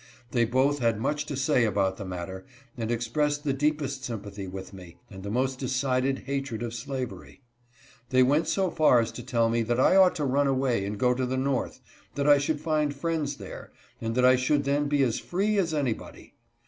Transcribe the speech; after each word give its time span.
They 0.31 0.45
both 0.45 0.79
had 0.79 0.99
much 0.99 1.27
to 1.27 1.37
say 1.37 1.63
about 1.63 1.97
the 1.97 2.05
matter, 2.05 2.43
and 2.75 2.89
expressed 2.89 3.43
the 3.43 3.53
deepest 3.53 4.03
sympathy 4.03 4.47
with 4.47 4.73
me, 4.73 4.97
and 5.11 5.21
the 5.21 5.29
most 5.29 5.59
decided 5.59 6.23
hatred 6.25 6.63
of 6.63 6.73
slavery. 6.73 7.43
They 8.09 8.23
went 8.23 8.47
so 8.47 8.71
far 8.71 8.99
as 8.99 9.11
to 9.11 9.23
tell 9.23 9.47
me 9.47 9.61
that 9.61 9.79
I 9.79 9.95
ought 9.95 10.15
to 10.15 10.25
run 10.25 10.47
away 10.47 10.85
and 10.87 10.97
go 10.97 11.13
to 11.13 11.27
the 11.27 11.37
north; 11.37 11.81
that 12.15 12.27
I 12.27 12.39
should 12.39 12.59
find 12.59 12.95
friends 12.95 13.35
there, 13.37 13.71
and 14.01 14.15
that 14.15 14.25
I 14.25 14.37
should 14.37 14.63
then 14.63 14.87
be 14.87 15.03
as 15.03 15.19
free 15.19 15.59
as 15.59 15.71
anybody. 15.71 16.33